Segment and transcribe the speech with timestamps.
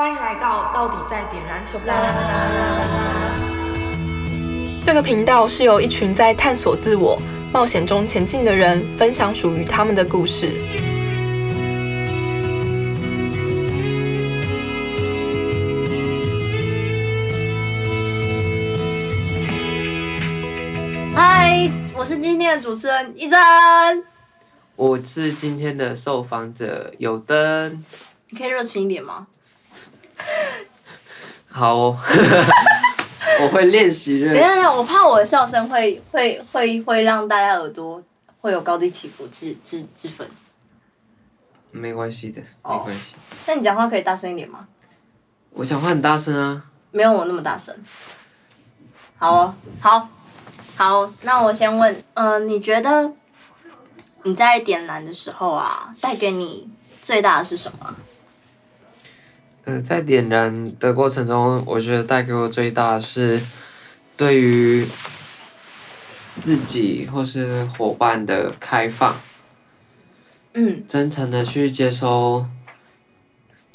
[0.00, 1.92] 欢迎来到到底在点燃什么？
[4.80, 7.20] 这个频道是由一群在探索自我、
[7.52, 10.52] 冒险中前进的人分享属于他们的故事。
[21.12, 23.36] 嗨，我是今天的主持人一真。
[24.76, 27.84] 我是今天的受访者有灯。
[28.30, 29.26] 你可以热情一点吗？
[31.50, 31.98] 好、哦，
[33.42, 34.62] 我会练习热等一下，等一。
[34.62, 38.02] 下，我怕我的笑声会会会会让大家耳朵
[38.40, 40.28] 会有高低起伏之之之分。
[41.70, 43.16] 没关系的，哦没关系。
[43.46, 44.66] 那你讲话可以大声一点吗？
[45.50, 46.64] 我讲话很大声啊。
[46.90, 47.74] 没有我那么大声。
[49.18, 50.08] 好哦，好，
[50.76, 53.10] 好，那我先问，呃，你觉得
[54.22, 56.70] 你在点燃的时候啊，带给你
[57.02, 57.94] 最大的是什么？
[59.68, 63.38] 呃，在点燃的过程中，我觉得带给我最大的是
[64.16, 64.82] 对于
[66.40, 69.14] 自己或是伙伴的开放，
[70.54, 70.82] 嗯。
[70.88, 72.46] 真诚的去接收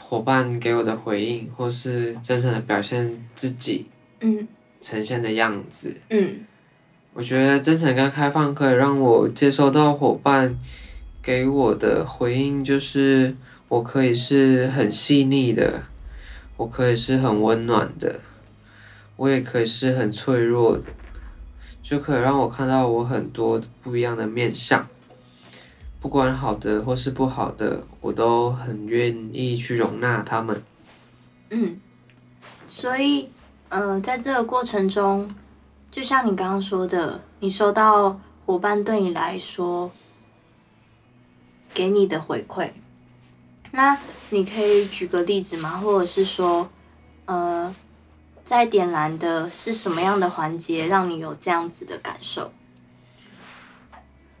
[0.00, 3.88] 伙伴给我的回应，或是真诚的表现自己
[4.20, 4.48] 嗯。
[4.80, 5.94] 呈现的样子。
[6.08, 6.46] 嗯。
[7.12, 10.58] 我觉得真诚跟开放可以让我接收到伙伴
[11.22, 13.36] 给我的回应，就是
[13.72, 15.84] 我可以是很细腻的，
[16.58, 18.20] 我可以是很温暖的，
[19.16, 20.84] 我也可以是很脆弱的，
[21.82, 24.86] 就可以让我看到我很多不一样的面相，
[25.98, 30.62] 不管好的或是不好的，我都很愿意去容纳他们。
[31.48, 31.80] 嗯，
[32.66, 33.30] 所以，
[33.70, 35.34] 呃，在这个过程中，
[35.90, 39.90] 就像你刚刚说的，你收到伙伴对你来说
[41.72, 42.68] 给你的回馈，
[43.72, 43.98] 那
[44.30, 45.78] 你可以举个例子吗？
[45.78, 46.70] 或者是说，
[47.24, 47.74] 呃，
[48.44, 52.52] 在点燃的是什么样的环节让你有这样子的感受？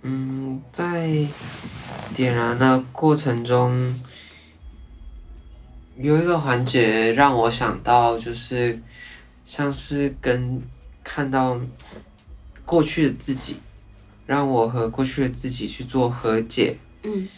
[0.02, 1.26] 嗯，在
[2.14, 3.98] 点燃的过程中，
[5.96, 8.82] 有一个环节让我想到，就是
[9.46, 10.60] 像是跟
[11.02, 11.58] 看到
[12.66, 13.56] 过去的自己，
[14.26, 16.76] 让我和过去的自己去做和解。
[17.04, 17.28] 嗯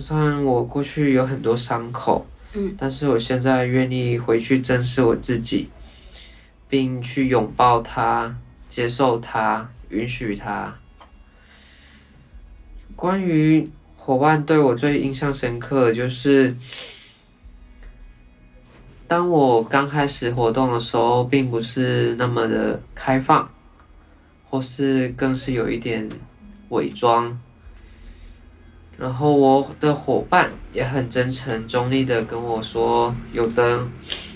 [0.00, 2.24] 就算我过去有很多伤口，
[2.54, 5.68] 嗯但是我现在愿意回去正视我自己，
[6.70, 8.34] 并去拥抱它、
[8.66, 10.74] 接受它、允许它。
[12.96, 16.56] 关于伙伴对我最印象深刻的就是，
[19.06, 23.50] 当我刚开始活动的时候，并不是那么的开放，
[24.48, 26.08] 或是更是有一点
[26.70, 27.38] 伪装。
[29.00, 33.90] 然后我的伙伴也很真诚、中立的跟我说：“有灯，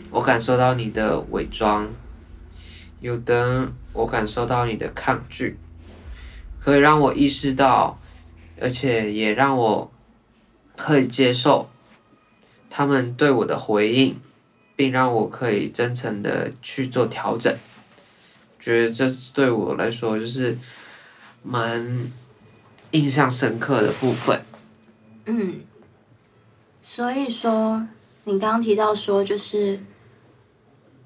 [0.09, 1.87] 我感受到你的伪装；
[3.01, 5.59] 有灯，我感受到你的抗拒，
[6.59, 7.99] 可以让我意识到，
[8.59, 9.93] 而且也让我
[10.79, 11.69] 可以接受
[12.71, 14.19] 他们对我的回应，
[14.75, 17.55] 并让我可以真诚的去做调整。
[18.59, 20.59] 觉得这对我来说就是
[21.43, 22.11] 蛮
[22.93, 24.43] 印象深刻的部分。”
[25.27, 25.63] 嗯，
[26.83, 27.87] 所以说，
[28.25, 29.81] 你刚刚提到说，就是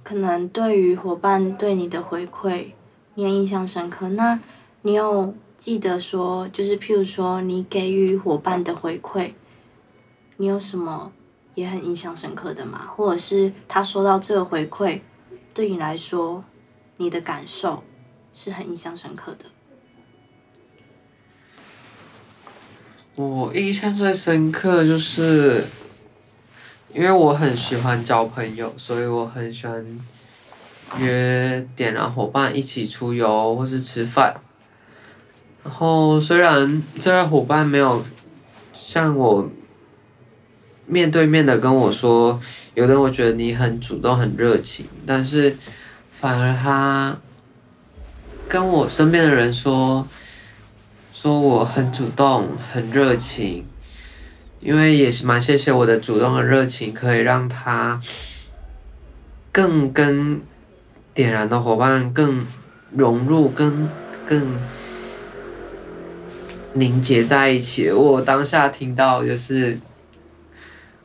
[0.03, 2.73] 可能对于伙伴对你的回馈，
[3.15, 4.09] 你也印象深刻。
[4.09, 4.41] 那
[4.83, 9.35] 你有记得说，就是譬如说，你给予伙伴的回馈，
[10.37, 11.13] 你有什么
[11.55, 12.93] 也很印象深刻的吗？
[12.97, 15.01] 或者是他收到这个回馈，
[15.55, 16.43] 对你来说，
[16.97, 17.85] 你的感受
[18.33, 19.45] 是很印象深刻的？
[23.19, 25.65] 我印象最深刻就是，
[26.95, 29.85] 因为我很喜欢交朋友，所以我很喜欢
[31.01, 34.37] 约点燃伙伴一起出游或是吃饭。
[35.65, 38.05] 然后虽然这位伙伴没有
[38.73, 39.51] 像我
[40.87, 42.41] 面对面的跟我说，
[42.75, 45.57] 有的我觉得你很主动很热情，但是
[46.13, 47.19] 反而他
[48.49, 50.07] 跟我身边的人说。
[51.21, 53.67] 说我很主动，很热情，
[54.61, 58.01] 因为也是蛮谢谢我的主动和热情，可以让他
[59.51, 60.41] 更跟
[61.13, 62.47] 点燃的伙伴更
[62.93, 63.89] 融入，更
[64.25, 64.47] 更
[66.75, 67.91] 凝结在一起。
[67.91, 69.77] 我当下听到就是，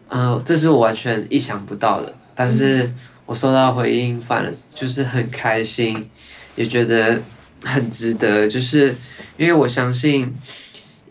[0.09, 2.94] 呃，这是我完全意想不到的，但是
[3.25, 6.07] 我收到回应，反而就是很开心，
[6.56, 7.19] 也觉得
[7.63, 8.95] 很值得，就是。
[9.36, 10.31] 因为我相信，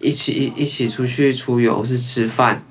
[0.00, 2.62] 一起一一起出去出游是吃饭，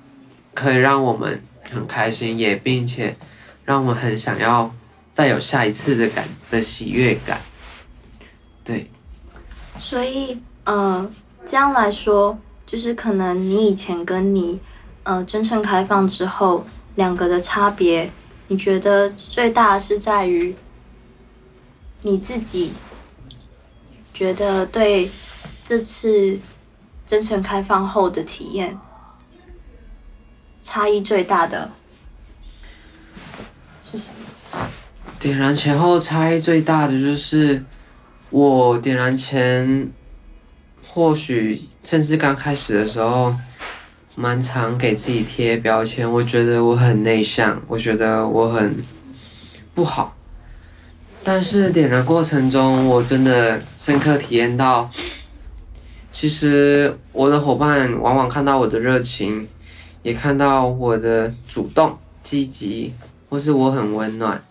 [0.53, 3.17] 可以让我们很开心，也并且
[3.65, 4.73] 让我们很想要
[5.13, 7.41] 再有下一次的感的喜悦感。
[8.63, 8.89] 对，
[9.77, 11.11] 所以，呃，
[11.45, 14.57] 这样来说，就是可能你以前跟你，
[15.03, 18.09] 呃，真诚开放之后，两个的差别，
[18.47, 20.55] 你觉得最大是在于
[22.03, 22.71] 你自己
[24.13, 25.09] 觉得对
[25.65, 26.37] 这次
[27.07, 28.77] 真诚开放后的体验
[30.61, 31.71] 差异最大的
[33.83, 34.59] 是什么？
[35.19, 37.63] 点燃前后差异最大的就是，
[38.29, 39.91] 我点燃前，
[40.87, 43.35] 或许甚至刚开始的时候，
[44.15, 46.09] 蛮常给自己贴标签。
[46.09, 48.83] 我觉得我很内向，我觉得我很
[49.73, 50.15] 不好。
[51.23, 54.89] 但是点的过程中，我真的深刻体验到，
[56.11, 59.47] 其实我的伙伴往往看到我的热情，
[60.01, 62.93] 也看到我的主动、积极，
[63.29, 64.43] 或是我很温暖。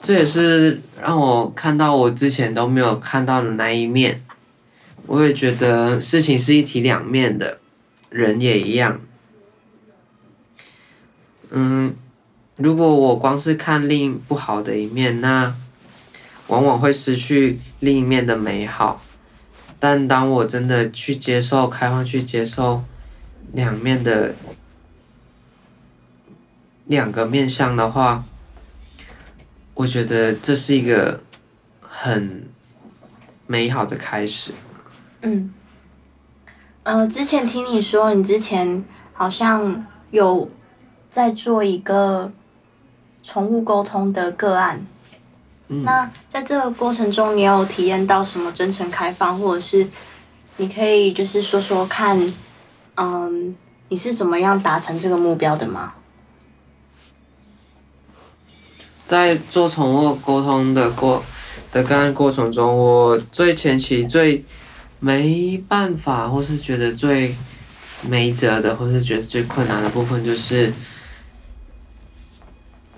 [0.00, 4.24] 这也是让我看到我之前都没有看到的那一面。
[5.06, 7.58] 我也觉得事情是一体两面的，
[8.10, 9.00] 人也一样。
[11.50, 11.94] 嗯，
[12.62, 15.52] 如果我光是看另不好的一面，那
[16.46, 19.02] 往往会失去另一面的美好。
[19.80, 22.84] 但当我真的去接受、开放去接受
[23.52, 24.36] 两面的
[26.86, 28.24] 两个面相的话，
[29.74, 31.20] 我觉得这是一个
[31.80, 32.48] 很
[33.48, 34.52] 美好的开始。
[35.22, 35.52] 嗯，
[36.84, 40.48] 呃，之前听你说，你之前好像有
[41.10, 42.30] 在做一个
[43.22, 44.84] 宠物沟通的个案。
[45.68, 49.86] 嗯，那在这个过程中，你有体验到什么真诚开放，或者是
[50.56, 52.34] 你可以就是说说看，
[52.96, 53.56] 嗯，
[53.88, 55.94] 你是怎么样达成这个目标的吗？
[59.04, 61.22] 在做宠物沟通的过
[61.70, 64.44] 的个案过程中，我最前期最
[65.00, 67.34] 没办法，或是觉得最
[68.08, 70.72] 没辙的，或是觉得最困难的部分，就是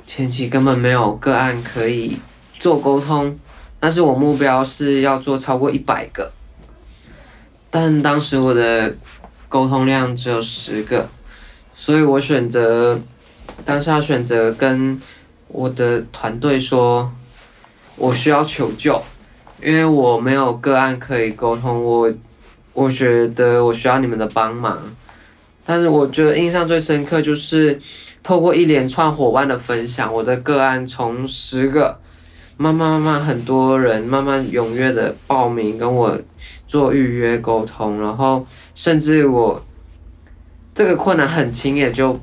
[0.06, 2.16] 前期根本没有个案可以
[2.58, 3.38] 做沟通，
[3.80, 6.30] 但是我目标是要做超过一百个，
[7.70, 8.94] 但当时我的
[9.48, 11.08] 沟通量只有十个，
[11.74, 13.00] 所以我选择
[13.64, 15.00] 当下选择跟
[15.48, 17.10] 我的团队说，
[17.96, 19.02] 我需要求救，
[19.62, 22.12] 因为我没有个案可以沟通，我
[22.72, 24.78] 我觉得我需要你们的帮忙。
[25.66, 27.80] 但是我觉得印象最深刻就是
[28.24, 32.00] 透过一连串伙伴的分享，我的个案从十个
[32.56, 36.18] 慢慢慢慢很多人慢慢踊跃的报名跟我
[36.66, 39.64] 做预约沟通，然后甚至我
[40.74, 42.18] 这个困难很轻也就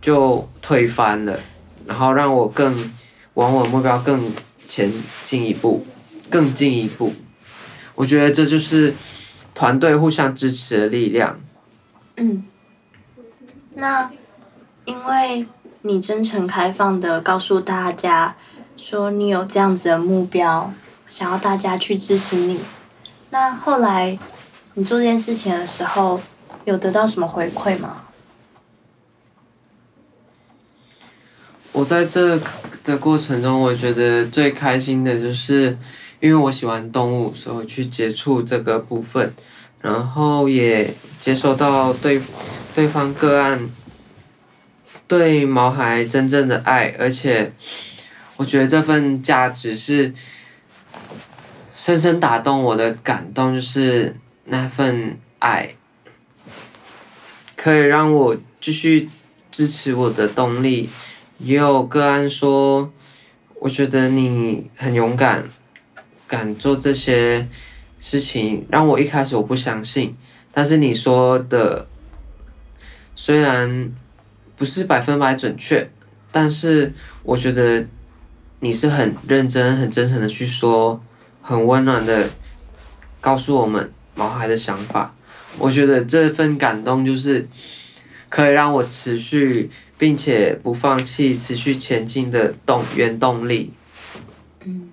[0.00, 1.38] 就推翻了。
[1.84, 2.92] 然后让我更
[3.34, 4.32] 往我目标更
[4.68, 4.90] 前
[5.24, 5.84] 进一步，
[6.30, 7.12] 更进一步。
[7.96, 8.94] 我觉得这就是
[9.52, 11.40] 团队互相支持的力量。
[12.16, 12.44] 嗯，
[13.74, 14.10] 那
[14.84, 15.46] 因为
[15.82, 18.36] 你真诚开放的告诉大家
[18.76, 20.72] 说你有这样子的目标，
[21.08, 22.60] 想要大家去支持你。
[23.30, 24.18] 那后来
[24.74, 26.20] 你做这件事情的时候，
[26.64, 28.04] 有得到什么回馈吗？
[31.72, 32.38] 我在这
[32.84, 35.78] 的过程中，我觉得最开心的就是，
[36.20, 39.32] 因为我喜欢动物，所以我去接触这个部分，
[39.80, 42.20] 然后也接收到对
[42.74, 43.70] 对方个案
[45.12, 47.52] 对毛孩真正的爱，而且
[48.38, 50.14] 我觉得这份价值是
[51.74, 54.16] 深深打动我的感动，就是
[54.46, 55.74] 那份爱，
[57.54, 59.10] 可以让我继续
[59.50, 60.88] 支持我的动力。
[61.36, 62.90] 也有个案说，
[63.56, 65.46] 我觉得你很勇敢，
[66.26, 67.46] 敢做这些
[68.00, 70.16] 事情，让我一开始我不相信，
[70.54, 71.86] 但是你说的
[73.14, 73.92] 虽然
[74.62, 75.90] 不是百分百准确，
[76.30, 77.84] 但是我觉得
[78.60, 81.02] 你是很认真、很真诚的去说，
[81.40, 82.30] 很温暖的
[83.20, 85.12] 告诉我们毛孩的想法。
[85.58, 87.48] 我觉得这份感动就是
[88.28, 89.68] 可以让我持续。
[89.98, 93.72] 并且不放弃、持续前进的动原动力。
[94.64, 94.90] 嗯，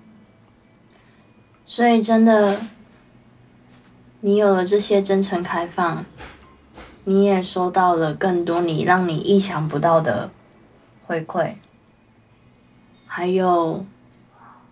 [1.66, 2.60] 所以真的，
[4.20, 6.06] 你有了这些真诚开放，
[7.04, 10.30] 你也收到了更多你让你意想不到的
[11.06, 11.54] 回馈，
[13.06, 13.84] 还有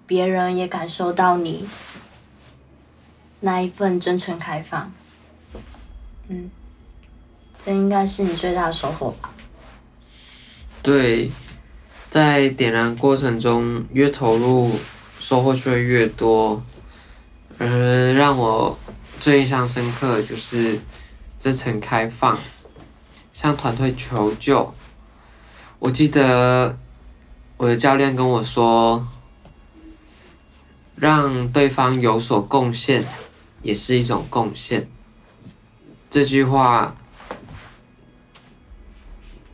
[0.06, 1.66] 别人也感受到你
[3.40, 4.92] 那一份真诚开放。
[6.28, 6.50] 嗯，
[7.64, 9.30] 这应该是你最大的收获吧。
[10.82, 11.30] 对，
[12.06, 14.70] 在点燃过程中越投入，
[15.18, 16.62] 收获就会越多。
[17.58, 18.78] 而让我
[19.18, 20.78] 最印象深刻的就是
[21.38, 22.38] 这层开放，
[23.32, 24.74] 向团队求救。
[25.78, 26.76] 我记得
[27.56, 29.06] 我的教练跟我说，
[30.96, 33.04] 让对方有所贡献，
[33.62, 34.88] 也是一种贡献。
[36.10, 36.94] 这句话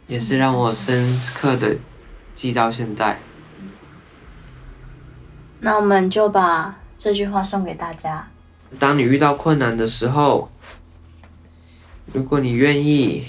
[0.06, 1.76] 也是让我深刻的
[2.34, 3.20] 记到现在。
[5.60, 8.30] 那我们就把这句话送给大家。
[8.78, 10.50] 当你遇到困难的时候，
[12.14, 13.24] 如果你愿意，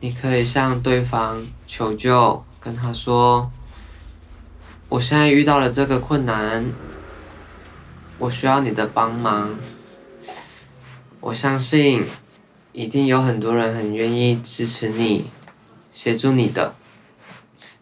[0.00, 3.50] 你可以向对方求救，跟他说
[4.90, 6.70] ：“我现在遇到了这个困难，
[8.18, 9.58] 我需要你的帮忙。”
[11.20, 12.04] 我相信，
[12.72, 15.24] 一定有很多人很愿意支持你、
[15.90, 16.74] 协助你的，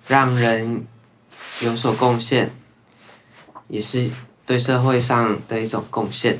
[0.07, 0.87] 让人
[1.62, 2.55] 有所贡献，
[3.67, 4.09] 也是
[4.47, 6.38] 对社会上的一种贡献。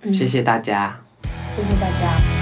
[0.00, 1.00] 嗯谢谢大家。
[1.54, 2.41] 谢谢大家。